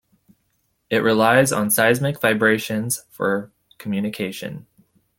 It 0.89 1.03
relies 1.03 1.51
on 1.51 1.69
seismic 1.69 2.19
vibrations 2.19 3.03
for 3.11 3.51
communication. 3.77 4.65